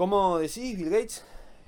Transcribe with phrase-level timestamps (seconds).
[0.00, 1.22] ¿Cómo decís, Bill Gates?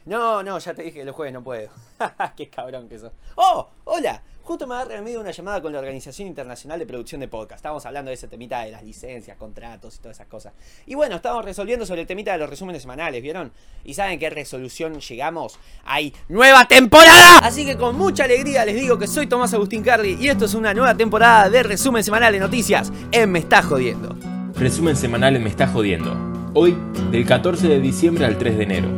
[0.06, 1.68] No, no, ya te dije que los jueves no puedo.
[2.34, 3.12] Qué cabrón que sos.
[3.34, 3.68] ¡Oh!
[3.84, 4.22] ¡Hola!
[4.42, 7.58] Justo me en medio una llamada con la Organización Internacional de Producción de Podcast.
[7.58, 10.54] Estábamos hablando de ese temita de las licencias, contratos y todas esas cosas.
[10.86, 13.52] Y bueno, estábamos resolviendo sobre el temita de los resúmenes semanales, ¿vieron?
[13.84, 15.58] ¿Y saben qué resolución llegamos?
[15.84, 17.40] ¡Hay nueva temporada!
[17.40, 20.54] Así que con mucha alegría les digo que soy Tomás Agustín Carly y esto es
[20.54, 24.16] una nueva temporada de resumen semanal de noticias en Me Está Jodiendo.
[24.54, 26.31] Resumen semanal en Me Está Jodiendo.
[26.54, 26.76] Hoy,
[27.10, 28.88] del 14 de diciembre al 3 de enero.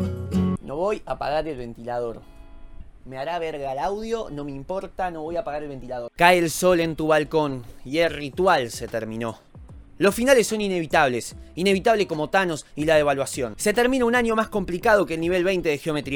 [0.61, 2.21] No voy a apagar el ventilador.
[3.05, 6.11] Me hará verga el audio, no me importa, no voy a apagar el ventilador.
[6.17, 9.39] Cae el sol en tu balcón y el ritual se terminó.
[9.97, 13.55] Los finales son inevitables, inevitable como Thanos y la devaluación.
[13.57, 16.15] Se termina un año más complicado que el nivel 20 de Geometry.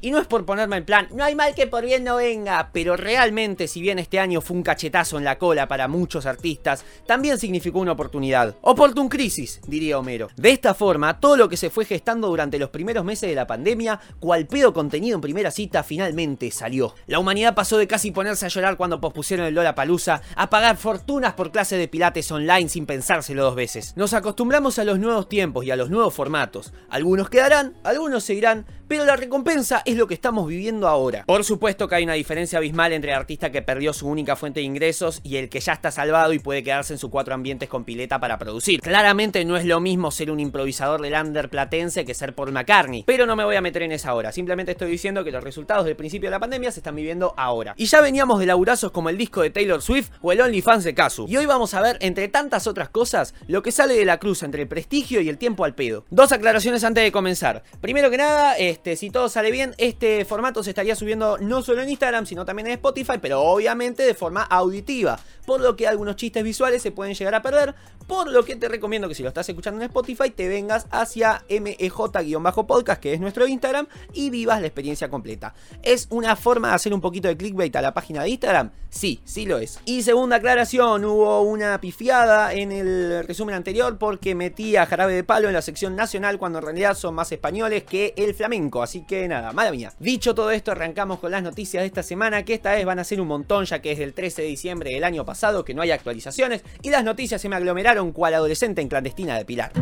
[0.00, 2.70] Y no es por ponerme en plan, no hay mal que por bien no venga,
[2.72, 6.84] pero realmente si bien este año fue un cachetazo en la cola para muchos artistas,
[7.06, 8.54] también significó una oportunidad.
[8.60, 10.28] Oportun crisis, diría Homero.
[10.36, 13.46] De esta forma, todo lo que se fue gestando durante los primeros meses de la
[13.46, 16.94] pandemia, cual pedo contenido en primera cita, finalmente salió.
[17.06, 20.76] La humanidad pasó de casi ponerse a llorar cuando pospusieron el Lola Palusa a pagar
[20.76, 23.92] fortunas por clases de pilates online sin pensar dos veces.
[23.96, 26.72] Nos acostumbramos a los nuevos tiempos y a los nuevos formatos.
[26.88, 31.24] Algunos quedarán, algunos seguirán, pero la recompensa es lo que estamos viviendo ahora.
[31.26, 34.60] Por supuesto que hay una diferencia abismal entre el artista que perdió su única fuente
[34.60, 37.68] de ingresos y el que ya está salvado y puede quedarse en sus cuatro ambientes
[37.68, 38.80] con pileta para producir.
[38.80, 43.04] Claramente no es lo mismo ser un improvisador del under platense que ser Paul McCartney,
[43.04, 45.84] pero no me voy a meter en esa hora, simplemente estoy diciendo que los resultados
[45.84, 47.74] del principio de la pandemia se están viviendo ahora.
[47.76, 50.94] Y ya veníamos de laburazos como el disco de Taylor Swift o el OnlyFans de
[50.94, 51.26] Kazu.
[51.28, 53.05] Y hoy vamos a ver, entre tantas otras cosas,
[53.46, 56.04] lo que sale de la cruz entre el prestigio y el tiempo al pedo.
[56.10, 57.62] Dos aclaraciones antes de comenzar.
[57.80, 61.82] Primero que nada, este, si todo sale bien, este formato se estaría subiendo no solo
[61.82, 65.18] en Instagram, sino también en Spotify, pero obviamente de forma auditiva.
[65.46, 67.74] Por lo que algunos chistes visuales se pueden llegar a perder.
[68.08, 71.44] Por lo que te recomiendo que si lo estás escuchando en Spotify, te vengas hacia
[71.48, 75.54] MEJ-podcast, que es nuestro Instagram, y vivas la experiencia completa.
[75.82, 78.70] ¿Es una forma de hacer un poquito de clickbait a la página de Instagram?
[78.90, 79.80] Sí, sí lo es.
[79.84, 82.95] Y segunda aclaración, hubo una pifiada en el
[83.26, 86.94] resumen anterior porque metí a Jarabe de Palo en la sección nacional cuando en realidad
[86.94, 88.82] son más españoles que el flamenco.
[88.82, 89.92] Así que nada, mala mía.
[89.98, 93.04] Dicho todo esto, arrancamos con las noticias de esta semana, que esta vez van a
[93.04, 95.82] ser un montón, ya que es del 13 de diciembre del año pasado, que no
[95.82, 99.72] hay actualizaciones, y las noticias se me aglomeraron cual adolescente en clandestina de Pilar.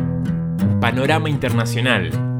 [0.79, 2.34] Panorama Internacional.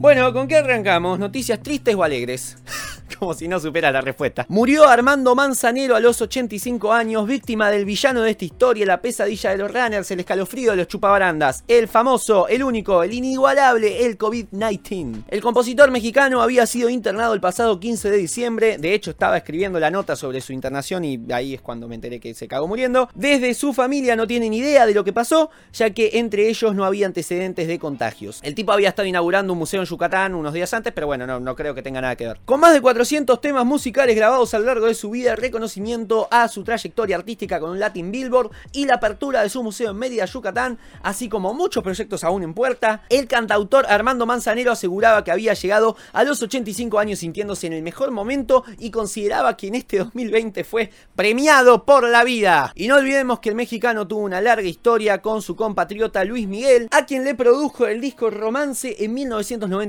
[0.00, 1.18] Bueno, ¿con qué arrancamos?
[1.18, 2.56] ¿Noticias tristes o alegres?
[3.18, 4.46] Como si no supera la respuesta.
[4.48, 9.50] Murió Armando Manzanero a los 85 años, víctima del villano de esta historia, la pesadilla
[9.50, 14.16] de los runners, el escalofrío de los chupabarandas, el famoso, el único, el inigualable, el
[14.16, 15.24] COVID-19.
[15.28, 19.78] El compositor mexicano había sido internado el pasado 15 de diciembre, de hecho estaba escribiendo
[19.80, 23.10] la nota sobre su internación y ahí es cuando me enteré que se cagó muriendo.
[23.14, 26.86] Desde su familia no tienen idea de lo que pasó, ya que entre ellos no
[26.86, 28.40] había antecedentes de contagios.
[28.42, 31.56] El tipo había estado inaugurando un museo en Yucatán unos días antes, pero bueno, no,
[31.56, 32.40] creo que tenga nada que ver.
[32.44, 36.48] Con más de 400 temas musicales grabados a lo largo de su vida, reconocimiento a
[36.48, 40.24] su trayectoria artística con un Latin Billboard y la apertura de su museo en Mérida,
[40.24, 45.54] Yucatán, así como muchos proyectos aún en puerta, el cantautor Armando Manzanero aseguraba que había
[45.54, 49.98] llegado a los 85 años sintiéndose en el mejor momento y consideraba que en este
[49.98, 52.72] 2020 fue premiado por la vida.
[52.74, 56.88] Y no olvidemos que el mexicano tuvo una larga historia con su compatriota Luis Miguel,
[56.90, 59.79] a quien le produjo el disco Romance en 1990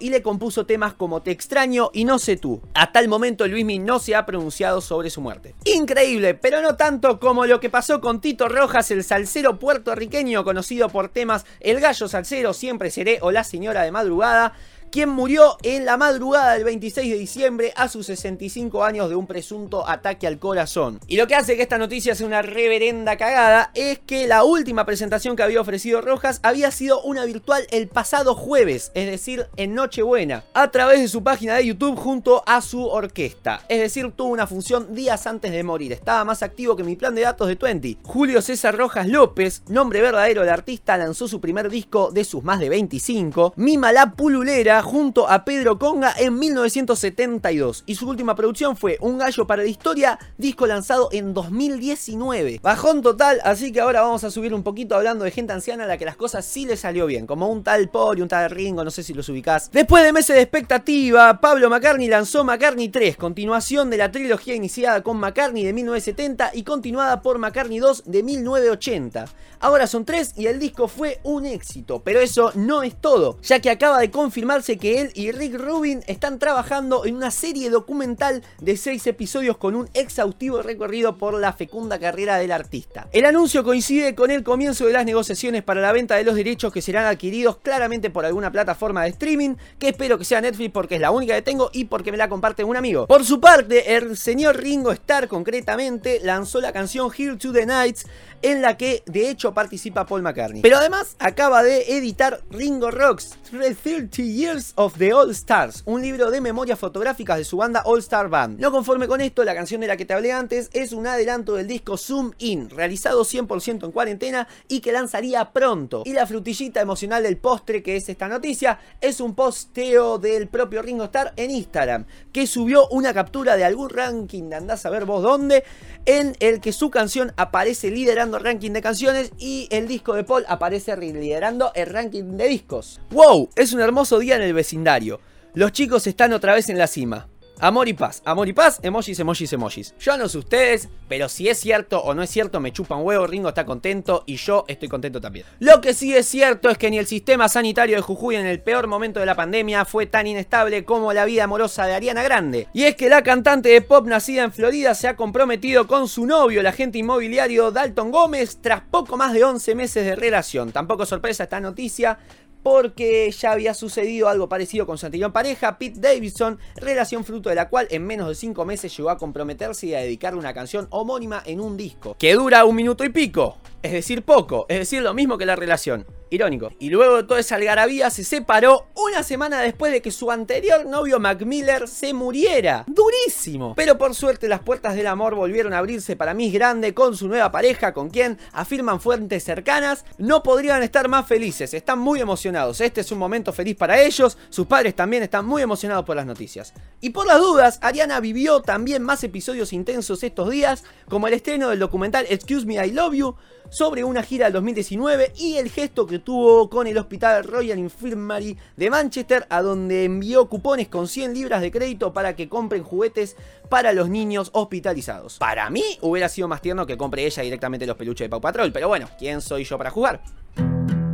[0.00, 2.60] y le compuso temas como Te extraño y No sé tú.
[2.74, 5.54] Hasta el momento Luismi no se ha pronunciado sobre su muerte.
[5.64, 10.88] Increíble, pero no tanto como lo que pasó con Tito Rojas, el salsero puertorriqueño conocido
[10.88, 14.54] por temas El gallo salsero, Siempre seré o La señora de madrugada
[14.90, 19.26] quien murió en la madrugada del 26 de diciembre a sus 65 años de un
[19.26, 21.00] presunto ataque al corazón.
[21.06, 24.86] Y lo que hace que esta noticia sea una reverenda cagada es que la última
[24.86, 29.74] presentación que había ofrecido Rojas había sido una virtual el pasado jueves, es decir, en
[29.74, 33.62] Nochebuena, a través de su página de YouTube junto a su orquesta.
[33.68, 37.14] Es decir, tuvo una función días antes de morir, estaba más activo que mi plan
[37.14, 37.98] de datos de 20.
[38.02, 42.60] Julio César Rojas López, nombre verdadero del artista, lanzó su primer disco de sus más
[42.60, 48.76] de 25, Mima la Pululera, junto a Pedro Conga en 1972 y su última producción
[48.76, 52.60] fue Un gallo para la historia, disco lanzado en 2019.
[52.62, 55.86] Bajón total, así que ahora vamos a subir un poquito hablando de gente anciana a
[55.86, 58.84] la que las cosas sí le salió bien, como un tal Pori, un tal Ringo,
[58.84, 59.70] no sé si los ubicás.
[59.72, 65.02] Después de meses de expectativa, Pablo McCartney lanzó McCartney 3, continuación de la trilogía iniciada
[65.02, 69.24] con McCartney de 1970 y continuada por McCartney 2 de 1980.
[69.60, 73.58] Ahora son tres y el disco fue un éxito, pero eso no es todo, ya
[73.60, 78.42] que acaba de confirmarse que él y Rick Rubin están trabajando en una serie documental
[78.60, 83.08] de 6 episodios con un exhaustivo recorrido por la fecunda carrera del artista.
[83.12, 86.72] El anuncio coincide con el comienzo de las negociaciones para la venta de los derechos
[86.72, 90.96] que serán adquiridos claramente por alguna plataforma de streaming, que espero que sea Netflix porque
[90.96, 93.06] es la única que tengo y porque me la comparte un amigo.
[93.06, 98.06] Por su parte, el señor Ringo Starr concretamente lanzó la canción Here to the Nights
[98.42, 100.62] en la que de hecho participa Paul McCartney.
[100.62, 106.30] Pero además acaba de editar Ringo Rocks 30 Years of the All Stars, un libro
[106.30, 108.60] de memorias fotográficas de su banda All Star Band.
[108.60, 111.54] No conforme con esto, la canción de la que te hablé antes es un adelanto
[111.54, 116.02] del disco Zoom In, realizado 100% en cuarentena y que lanzaría pronto.
[116.04, 120.82] Y la frutillita emocional del postre que es esta noticia es un posteo del propio
[120.82, 125.04] Ringo Starr en Instagram, que subió una captura de algún ranking de andás a ver
[125.04, 125.64] vos dónde,
[126.06, 130.44] en el que su canción aparece liderando ranking de canciones y el disco de Paul
[130.48, 133.00] aparece liderando el ranking de discos.
[133.10, 133.50] ¡Wow!
[133.56, 135.20] Es un hermoso día en el vecindario.
[135.54, 137.28] Los chicos están otra vez en la cima.
[137.60, 139.94] Amor y paz, amor y paz, emojis, emojis, emojis.
[139.98, 143.26] Yo no sé ustedes, pero si es cierto o no es cierto, me chupan huevo,
[143.26, 145.44] Ringo está contento y yo estoy contento también.
[145.58, 148.60] Lo que sí es cierto es que ni el sistema sanitario de Jujuy en el
[148.60, 152.68] peor momento de la pandemia fue tan inestable como la vida amorosa de Ariana Grande.
[152.72, 156.26] Y es que la cantante de pop nacida en Florida se ha comprometido con su
[156.26, 160.70] novio, el agente inmobiliario Dalton Gómez, tras poco más de 11 meses de relación.
[160.70, 162.20] Tampoco sorpresa esta noticia,
[162.70, 167.54] porque ya había sucedido algo parecido con su anterior pareja, Pete Davidson, relación fruto de
[167.54, 170.86] la cual en menos de 5 meses llegó a comprometerse y a dedicarle una canción
[170.90, 175.00] homónima en un disco, que dura un minuto y pico, es decir, poco, es decir,
[175.00, 176.04] lo mismo que la relación.
[176.30, 176.72] Irónico.
[176.78, 180.86] Y luego de toda esa algarabía se separó una semana después de que su anterior
[180.86, 182.84] novio Mac Miller se muriera.
[182.86, 183.74] Durísimo.
[183.74, 187.28] Pero por suerte las puertas del amor volvieron a abrirse para Miss Grande con su
[187.28, 191.74] nueva pareja con quien, afirman fuentes cercanas, no podrían estar más felices.
[191.74, 192.80] Están muy emocionados.
[192.80, 194.36] Este es un momento feliz para ellos.
[194.50, 196.72] Sus padres también están muy emocionados por las noticias.
[197.00, 201.68] Y por las dudas, Ariana vivió también más episodios intensos estos días, como el estreno
[201.68, 203.36] del documental Excuse Me I Love You,
[203.70, 208.56] sobre una gira del 2019 y el gesto que tuvo con el Hospital Royal Infirmary
[208.76, 213.36] de Manchester, a donde envió cupones con 100 libras de crédito para que compren juguetes
[213.68, 215.38] para los niños hospitalizados.
[215.38, 218.72] Para mí hubiera sido más tierno que compre ella directamente los peluches de Pau Patrol,
[218.72, 220.22] pero bueno, ¿quién soy yo para jugar?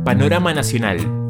[0.03, 1.24] Panorama Nacional.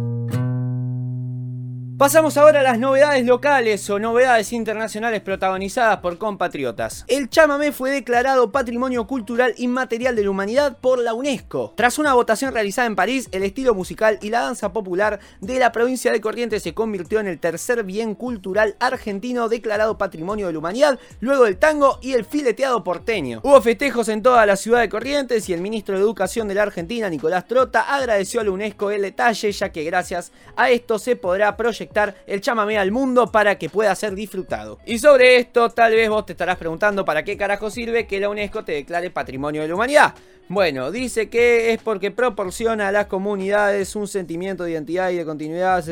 [1.97, 7.05] Pasamos ahora a las novedades locales o novedades internacionales protagonizadas por compatriotas.
[7.07, 11.73] El chamamé fue declarado Patrimonio Cultural Inmaterial de la Humanidad por la UNESCO.
[11.77, 15.71] Tras una votación realizada en París, el estilo musical y la danza popular de la
[15.71, 20.59] provincia de Corrientes se convirtió en el tercer bien cultural argentino declarado Patrimonio de la
[20.59, 23.39] Humanidad, luego del tango y el fileteado porteño.
[23.41, 26.63] Hubo festejos en toda la ciudad de Corrientes y el ministro de Educación de la
[26.63, 31.15] Argentina, Nicolás Trota, agradeció a la UNESCO el detalle, ya que gracias a esto se
[31.15, 31.84] podrá proyectar
[32.27, 34.79] el chamamé al mundo para que pueda ser disfrutado.
[34.85, 38.29] Y sobre esto, tal vez vos te estarás preguntando para qué carajo sirve que la
[38.29, 40.15] UNESCO te declare Patrimonio de la Humanidad.
[40.47, 45.25] Bueno, dice que es porque proporciona a las comunidades un sentimiento de identidad y de
[45.25, 45.83] continuidad.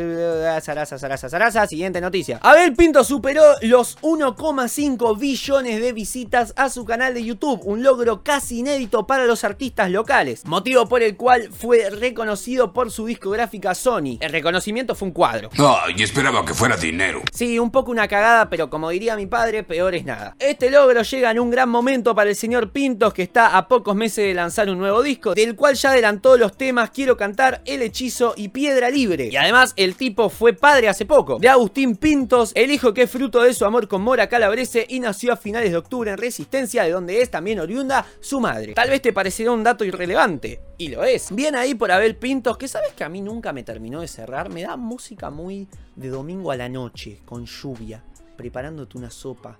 [0.62, 1.66] Zaraza, zaraza, zaraza.
[1.66, 2.40] Siguiente noticia.
[2.44, 7.62] Abel Pinto superó los 1,5 billones de visitas a su canal de YouTube.
[7.64, 10.46] Un logro casi inédito para los artistas locales.
[10.46, 14.18] Motivo por el cual fue reconocido por su discográfica Sony.
[14.20, 15.50] El reconocimiento fue un cuadro.
[15.96, 17.24] y esperaba que fuera dinero.
[17.34, 20.36] Sí, un poco una cagada, pero como diría mi padre, peor es nada.
[20.38, 23.96] Este logro llega en un gran momento para el señor Pintos, que está a pocos
[23.96, 27.62] meses de la lanzar un nuevo disco, del cual ya adelantó los temas Quiero cantar,
[27.66, 29.30] El hechizo y Piedra Libre.
[29.32, 33.10] Y además el tipo fue padre hace poco, de Agustín Pintos, el hijo que es
[33.10, 36.84] fruto de su amor con Mora Calabrese y nació a finales de octubre en Resistencia,
[36.84, 38.74] de donde es también oriunda su madre.
[38.74, 41.34] Tal vez te parecerá un dato irrelevante, y lo es.
[41.34, 44.50] Bien ahí por Abel Pintos, que sabes que a mí nunca me terminó de cerrar,
[44.50, 48.04] me da música muy de domingo a la noche, con lluvia,
[48.36, 49.58] preparándote una sopa,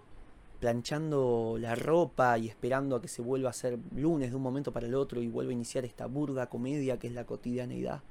[0.64, 4.72] planchando la ropa y esperando a que se vuelva a ser lunes de un momento
[4.72, 8.02] para el otro y vuelva a iniciar esta burda comedia que es la cotidianeidad.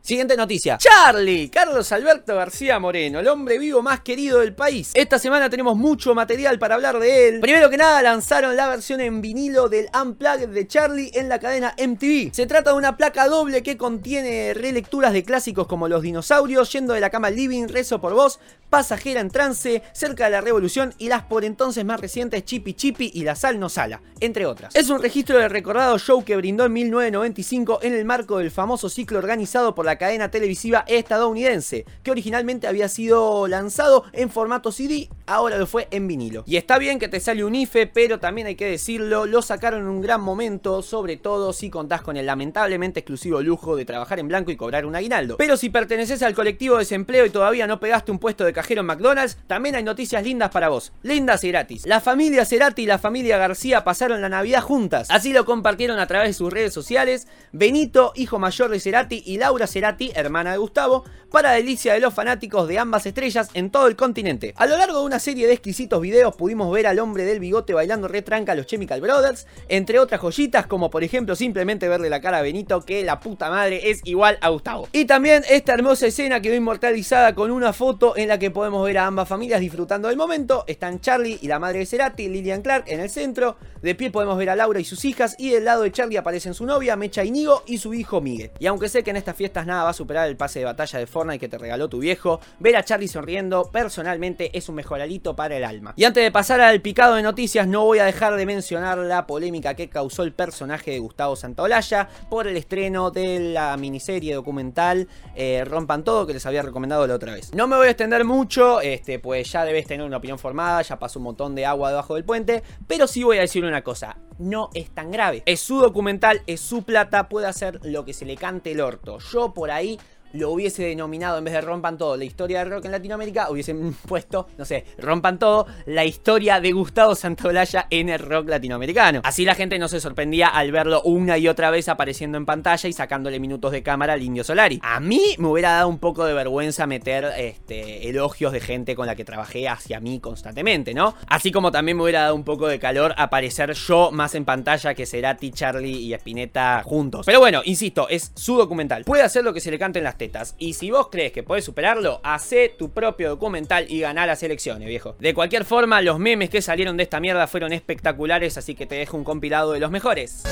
[0.00, 0.78] Siguiente noticia.
[0.78, 4.92] Charlie, Carlos Alberto García Moreno, el hombre vivo más querido del país.
[4.94, 7.40] Esta semana tenemos mucho material para hablar de él.
[7.40, 11.74] Primero que nada, lanzaron la versión en vinilo del Unplugged de Charlie en la cadena
[11.76, 12.32] MTV.
[12.32, 16.94] Se trata de una placa doble que contiene relecturas de clásicos como Los dinosaurios, Yendo
[16.94, 18.40] de la cama al living, Rezo por vos,
[18.70, 23.10] Pasajera en trance, Cerca de la revolución y las por entonces más recientes Chipi Chipi
[23.12, 24.76] y La sal no sala, entre otras.
[24.76, 28.88] Es un registro del recordado show que brindó en 1995 en el marco del famoso
[28.88, 35.08] ciclo organizado por la cadena televisiva estadounidense, que originalmente había sido lanzado en formato CD,
[35.26, 36.44] ahora lo fue en vinilo.
[36.46, 39.82] Y está bien que te sale un IFE, pero también hay que decirlo, lo sacaron
[39.82, 44.20] en un gran momento, sobre todo si contás con el lamentablemente exclusivo lujo de trabajar
[44.20, 45.38] en blanco y cobrar un aguinaldo.
[45.38, 48.82] Pero si perteneces al colectivo de desempleo y todavía no pegaste un puesto de cajero
[48.82, 50.92] McDonald's, también hay noticias lindas para vos.
[51.02, 51.86] Lindas y gratis.
[51.86, 55.08] La familia Cerati y la familia García pasaron la Navidad juntas.
[55.10, 59.38] Así lo compartieron a través de sus redes sociales Benito, hijo mayor de Cerati, y
[59.38, 63.86] Laura Cerati, hermana de Gustavo, para delicia de los fanáticos de ambas estrellas en todo
[63.86, 64.52] el continente.
[64.56, 67.72] A lo largo de una serie de exquisitos videos pudimos ver al hombre del bigote
[67.72, 72.20] bailando retranca a los Chemical Brothers, entre otras joyitas como por ejemplo simplemente verle la
[72.20, 74.88] cara a Benito que la puta madre es igual a Gustavo.
[74.92, 78.98] Y también esta hermosa escena quedó inmortalizada con una foto en la que podemos ver
[78.98, 80.64] a ambas familias disfrutando del momento.
[80.66, 83.56] Están Charlie y la madre de Cerati, Lillian Clark en el centro.
[83.82, 86.52] De pie podemos ver a Laura y sus hijas y del lado de Charlie aparecen
[86.54, 88.50] su novia, Mecha Inigo y su hijo Miguel.
[88.58, 90.98] Y aunque sé que en estas fiestas nada va a superar el pase de batalla
[90.98, 95.34] de Fortnite que te regaló tu viejo, ver a Charlie sonriendo personalmente es un mejoralito
[95.34, 95.94] para el alma.
[95.96, 99.26] Y antes de pasar al picado de noticias no voy a dejar de mencionar la
[99.26, 105.08] polémica que causó el personaje de Gustavo Santaolalla por el estreno de la miniserie documental
[105.34, 107.54] eh, Rompan Todo que les había recomendado la otra vez.
[107.54, 108.39] No me voy a extender mucho,
[108.80, 112.14] este, pues ya debes tener una opinión formada, ya pasó un montón de agua debajo
[112.14, 115.42] del puente, pero sí voy a decir una cosa, no es tan grave.
[115.46, 119.18] Es su documental, es su plata, puede hacer lo que se le cante el orto.
[119.18, 119.98] Yo por ahí
[120.32, 123.94] lo hubiese denominado en vez de rompan todo la historia del rock en Latinoamérica, hubiesen
[124.08, 129.20] puesto, no sé, rompan todo la historia de Gustavo Santaolalla en el rock latinoamericano.
[129.24, 132.88] Así la gente no se sorprendía al verlo una y otra vez apareciendo en pantalla
[132.88, 134.80] y sacándole minutos de cámara al Indio Solari.
[134.82, 139.06] A mí me hubiera dado un poco de vergüenza meter este, elogios de gente con
[139.06, 141.14] la que trabajé hacia mí constantemente, ¿no?
[141.26, 144.94] Así como también me hubiera dado un poco de calor aparecer yo más en pantalla
[144.94, 147.26] que Cerati, Charlie y Spinetta juntos.
[147.26, 149.04] Pero bueno, insisto, es su documental.
[149.04, 150.16] Puede hacer lo que se le cante en las
[150.58, 154.88] Y si vos crees que podés superarlo, hacé tu propio documental y ganá las elecciones,
[154.88, 155.16] viejo.
[155.18, 158.96] De cualquier forma, los memes que salieron de esta mierda fueron espectaculares, así que te
[158.96, 160.42] dejo un compilado de los mejores.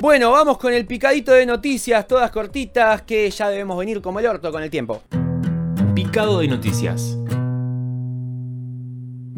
[0.00, 4.26] Bueno, vamos con el picadito de noticias, todas cortitas, que ya debemos venir como el
[4.26, 5.00] orto con el tiempo.
[5.94, 7.16] Picado de noticias.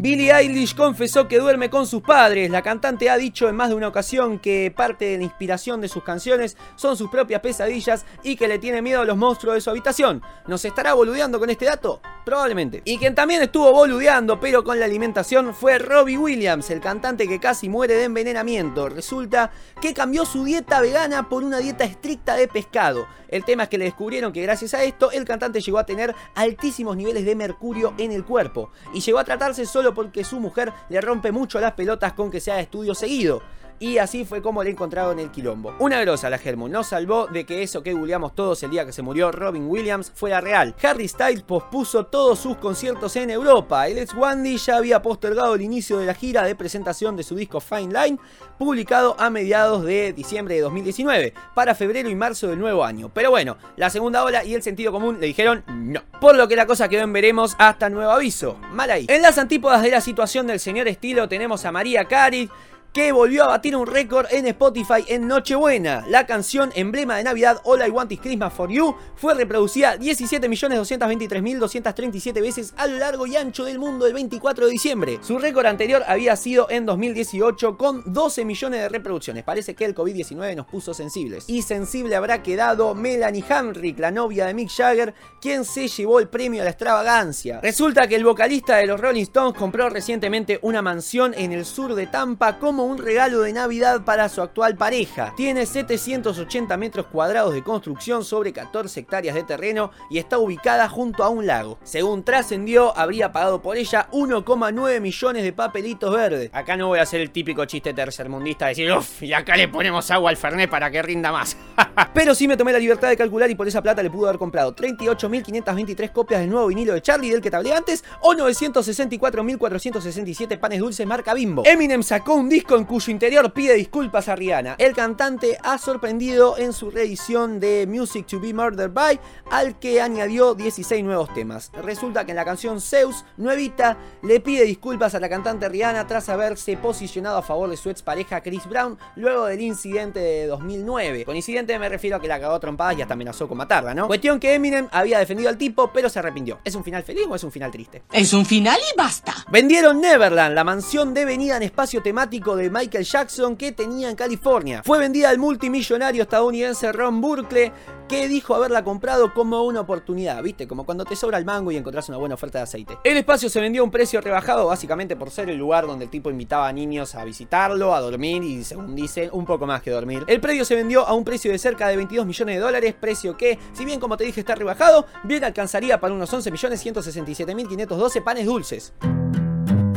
[0.04, 2.50] Billie Eilish confesó que duerme con sus padres.
[2.50, 5.88] La cantante ha dicho en más de una ocasión que parte de la inspiración de
[5.88, 9.62] sus canciones son sus propias pesadillas y que le tiene miedo a los monstruos de
[9.62, 10.20] su habitación.
[10.46, 12.02] ¿Nos estará boludeando con este dato?
[12.26, 12.82] Probablemente.
[12.84, 17.40] Y quien también estuvo boludeando, pero con la alimentación, fue Robbie Williams, el cantante que
[17.40, 18.90] casi muere de envenenamiento.
[18.90, 23.06] Resulta que cambió su dieta vegana por una dieta estricta de pescado.
[23.34, 26.14] El tema es que le descubrieron que gracias a esto el cantante llegó a tener
[26.36, 28.70] altísimos niveles de mercurio en el cuerpo.
[28.92, 32.38] Y llegó a tratarse solo porque su mujer le rompe mucho las pelotas con que
[32.38, 33.42] sea estudio seguido
[33.78, 35.74] y así fue como le encontraron el quilombo.
[35.78, 38.92] Una grosa la Germu, nos salvó de que eso que googleamos todos el día que
[38.92, 40.74] se murió Robin Williams fuera real.
[40.82, 43.88] Harry Styles pospuso todos sus conciertos en Europa.
[43.88, 47.34] El ex Wandy ya había postergado el inicio de la gira de presentación de su
[47.34, 48.18] disco Fine Line,
[48.58, 53.10] publicado a mediados de diciembre de 2019, para febrero y marzo del nuevo año.
[53.12, 56.02] Pero bueno, la segunda ola y el sentido común le dijeron no.
[56.20, 58.56] Por lo que la cosa quedó en veremos hasta nuevo aviso.
[58.72, 59.06] Mal ahí.
[59.08, 62.50] En las antípodas de la situación del señor estilo tenemos a María Cari
[62.94, 66.04] que volvió a batir un récord en Spotify en Nochebuena.
[66.06, 72.40] La canción emblema de Navidad All I Want Is Christmas For You fue reproducida 17.223.237
[72.40, 75.18] veces a lo largo y ancho del mundo el 24 de diciembre.
[75.22, 79.42] Su récord anterior había sido en 2018 con 12 millones de reproducciones.
[79.42, 81.46] Parece que el COVID-19 nos puso sensibles.
[81.48, 86.28] Y sensible habrá quedado Melanie Hamrick, la novia de Mick Jagger, quien se llevó el
[86.28, 87.58] premio a la extravagancia.
[87.60, 91.96] Resulta que el vocalista de los Rolling Stones compró recientemente una mansión en el sur
[91.96, 95.32] de Tampa como un regalo de Navidad para su actual pareja.
[95.36, 101.24] Tiene 780 metros cuadrados de construcción sobre 14 hectáreas de terreno y está ubicada junto
[101.24, 101.78] a un lago.
[101.82, 106.50] Según trascendió, habría pagado por ella 1,9 millones de papelitos verdes.
[106.52, 109.68] Acá no voy a hacer el típico chiste tercermundista de decir, uff, y acá le
[109.68, 111.56] ponemos agua al Fernet para que rinda más.
[112.14, 114.38] Pero sí me tomé la libertad de calcular y por esa plata le pudo haber
[114.38, 120.58] comprado 38.523 copias del nuevo vinilo de Charlie del que te hablé antes o 964.467
[120.58, 121.62] panes dulces marca Bimbo.
[121.64, 124.76] Eminem sacó un disco en cuyo interior pide disculpas a Rihanna.
[124.78, 129.18] El cantante ha sorprendido en su reedición de Music to be Murdered by,
[129.50, 131.70] al que añadió 16 nuevos temas.
[131.82, 136.28] Resulta que en la canción Zeus, nuevita, le pide disculpas a la cantante Rihanna tras
[136.28, 141.24] haberse posicionado a favor de su expareja Chris Brown luego del incidente de 2009.
[141.24, 144.06] Con incidente me refiero a que la cagó trompadas y hasta amenazó con matarla, ¿no?
[144.06, 146.58] Cuestión que Eminem había defendido al tipo, pero se arrepintió.
[146.64, 148.02] ¿Es un final feliz o es un final triste?
[148.12, 149.34] Es un final y basta.
[149.50, 154.82] Vendieron Neverland, la mansión devenida en espacio temático de Michael Jackson que tenía en California.
[154.84, 157.72] Fue vendida al multimillonario estadounidense Ron Burkle,
[158.08, 160.68] que dijo haberla comprado como una oportunidad, ¿viste?
[160.68, 162.98] Como cuando te sobra el mango y encontrás una buena oferta de aceite.
[163.04, 166.10] El espacio se vendió a un precio rebajado básicamente por ser el lugar donde el
[166.10, 169.90] tipo invitaba a niños a visitarlo, a dormir y según dicen, un poco más que
[169.90, 170.24] dormir.
[170.26, 173.36] El predio se vendió a un precio de cerca de 22 millones de dólares, precio
[173.36, 177.54] que, si bien como te dije está rebajado, bien alcanzaría para unos 11 millones 167
[177.54, 178.92] mil 512 panes dulces.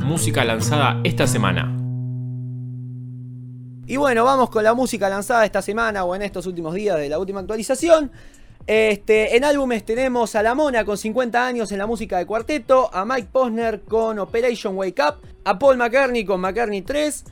[0.03, 1.86] Música lanzada esta semana.
[3.89, 7.07] Y bueno, vamos con la música lanzada esta semana o en estos últimos días de
[7.07, 8.11] la última actualización.
[8.67, 12.93] Este, en álbumes tenemos a La Mona con 50 años en la música de cuarteto,
[12.93, 17.23] a Mike Posner con Operation Wake Up, a Paul McCartney con McCartney 3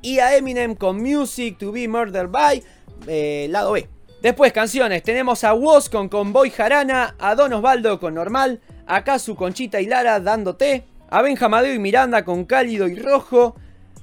[0.00, 2.62] y a Eminem con Music to be Murdered by,
[3.08, 3.88] eh, lado B.
[4.22, 9.34] Después canciones, tenemos a Woz con Convoy Jarana, a Don Osvaldo con Normal, a Kazu
[9.34, 13.56] con Chita y Lara dándote, a Benjamadeo y Miranda con Cálido y Rojo,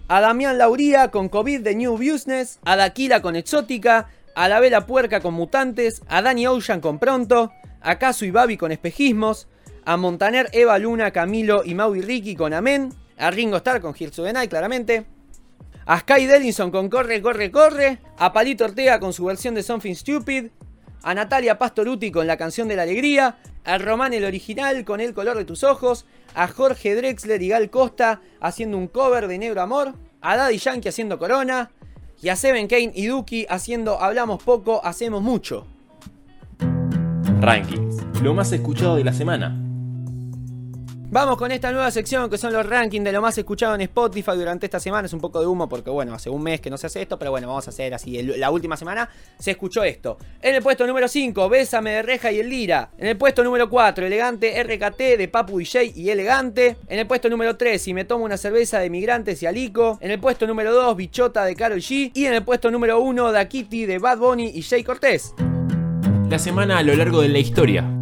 [0.07, 4.85] a Damián Lauría con COVID de New Business, a Daquila con Exótica, a La Vela
[4.85, 9.47] Puerca con Mutantes, a Danny Ocean con Pronto, a Casu y Babi con Espejismos,
[9.83, 14.33] a Montaner, Eva Luna, Camilo y Maui Ricky con Amén, a Ringo Starr con the
[14.33, 15.05] Night, claramente,
[15.85, 19.95] a Sky Dellinson con Corre, Corre, Corre, a Palito Ortega con su versión de Something
[19.95, 20.47] Stupid,
[21.05, 25.13] a Natalia Pastoruti con la canción de la alegría, a Román el original con El
[25.13, 29.61] color de tus ojos, a Jorge Drexler y Gal Costa haciendo un cover de Negro
[29.61, 31.69] Amor, a Daddy Yankee haciendo Corona,
[32.23, 35.67] y a Seven Kane y Duki haciendo Hablamos poco, hacemos mucho.
[37.39, 37.97] Rankings.
[38.23, 39.64] Lo más escuchado de la semana.
[41.15, 44.31] Vamos con esta nueva sección que son los rankings de lo más escuchado en Spotify
[44.35, 45.05] durante esta semana.
[45.05, 47.17] Es un poco de humo porque, bueno, hace un mes que no se hace esto,
[47.17, 48.21] pero bueno, vamos a hacer así.
[48.21, 50.17] la última semana se escuchó esto.
[50.41, 52.89] En el puesto número 5, Bésame de Reja y el Lira.
[52.97, 56.75] En el puesto número 4, Elegante RKT de Papu DJ y Elegante.
[56.89, 59.97] En el puesto número 3, Si me tomo una cerveza de Migrantes y Alico.
[60.01, 62.11] En el puesto número 2, Bichota de Carol G.
[62.13, 65.33] Y en el puesto número 1, Da Kitty de Bad Bunny y Jay Cortés.
[66.29, 67.94] La semana a lo largo de la historia.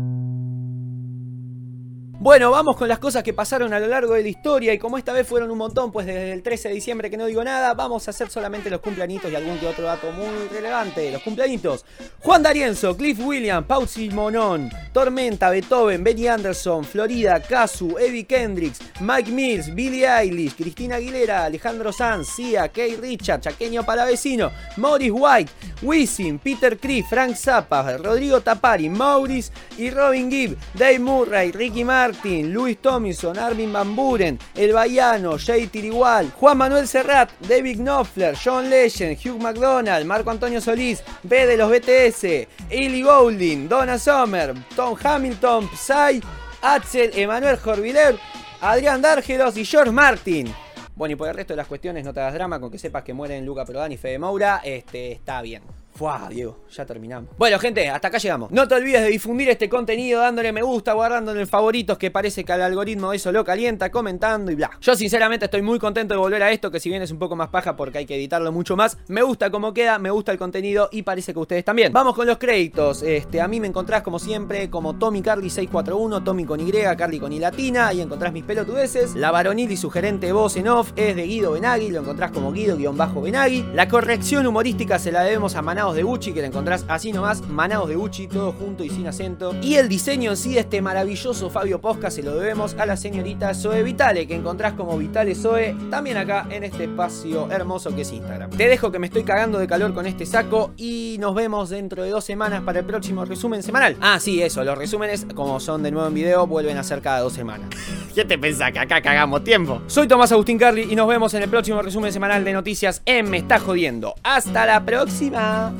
[2.23, 4.97] Bueno, vamos con las cosas que pasaron a lo largo de la historia y como
[4.97, 7.73] esta vez fueron un montón, pues desde el 13 de diciembre que no digo nada,
[7.73, 11.11] vamos a hacer solamente los cumpleañitos y algún que otro dato muy relevante.
[11.11, 11.83] Los cumpleañitos.
[12.19, 19.29] Juan D'Arienzo, Cliff Williams, Pausi Monón, Tormenta, Beethoven, Benny Anderson, Florida, Kazu, Eddie Kendricks, Mike
[19.29, 25.51] Mills, Billie Eilish, Cristina Aguilera, Alejandro Sanz, Sia, Kay Richard, Chaqueño Palavecino, Maurice White,
[25.81, 32.53] Wisin, Peter Cree, Frank Zappa, Rodrigo Tapari, Maurice y Robin Gibb, Dave Murray, Ricky Martin,
[32.53, 38.69] Luis Tomlinson, Armin Van Buren, El Bayano, Jay Tirigual, Juan Manuel Serrat, David Knopfler, John
[38.69, 42.23] Legend, Hugh McDonald, Marco Antonio Solís, B de los BTS,
[42.69, 46.21] Ellie Goulding, Donna Sommer, Tom Hamilton, Psy,
[46.61, 48.15] Axel, Emanuel Jorviler,
[48.61, 50.53] Adrián Dárgelos y George Martin.
[50.95, 53.03] Bueno, y por el resto de las cuestiones, no te hagas drama con que sepas
[53.03, 55.63] que mueren Luca Prodan y Fede Moura, este, está bien.
[55.95, 57.29] Fuah, Diego, ya terminamos.
[57.37, 58.49] Bueno, gente, hasta acá llegamos.
[58.51, 62.43] No te olvides de difundir este contenido dándole me gusta, guardándole en favoritos, que parece
[62.43, 64.71] que al algoritmo eso lo calienta, comentando y bla.
[64.81, 67.35] Yo sinceramente estoy muy contento de volver a esto, que si bien es un poco
[67.35, 70.37] más paja porque hay que editarlo mucho más, me gusta cómo queda, me gusta el
[70.37, 71.93] contenido y parece que ustedes también.
[71.93, 73.03] Vamos con los créditos.
[73.03, 77.19] Este, a mí me encontrás como siempre como Tommy Carly 641, Tommy con Y, Carly
[77.19, 79.15] con I latina, ahí encontrás mis pelotudeces.
[79.15, 83.65] La varonil y sugerente voz en off es de Guido Benagui, lo encontrás como Guido-Benagui.
[83.73, 87.41] La corrección humorística se la debemos a Manaos de Gucci, que la encontrás así nomás,
[87.41, 89.53] Manaos de Gucci, todo junto y sin acento.
[89.61, 92.95] Y el diseño en sí de este maravilloso Fabio Posca se lo debemos a la
[92.95, 98.03] señorita Zoe Vitale, que encontrás como Vitale Zoe, también acá en este espacio hermoso que
[98.03, 98.51] es Instagram.
[98.51, 102.03] Te dejo que me estoy cagando de calor con este saco y nos vemos dentro
[102.03, 103.97] de dos semanas para el próximo resumen semanal.
[103.99, 107.19] Ah, sí, eso, los resúmenes, como son de nuevo en video, vuelven a ser cada
[107.19, 107.67] dos semanas.
[108.15, 109.81] ¿Qué te pensás que acá cagamos tiempo?
[109.87, 113.29] Soy Tomás Agustín Carly y nos vemos en el próximo resumen semanal de noticias en
[113.29, 114.15] Me Está Jodiendo.
[114.23, 115.72] ¡Hasta la próxima!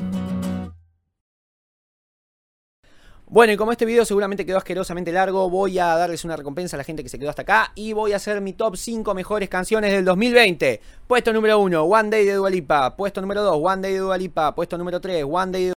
[3.26, 6.78] Bueno, y como este video seguramente quedó asquerosamente largo, voy a darles una recompensa a
[6.78, 9.48] la gente que se quedó hasta acá y voy a hacer mi top 5 mejores
[9.48, 10.80] canciones del 2020.
[11.06, 12.94] Puesto número 1, One Day de Dualipa.
[12.94, 14.54] Puesto número 2, One Day de Dualipa.
[14.54, 15.70] Puesto número 3, One Day de